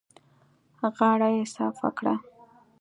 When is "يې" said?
1.35-1.43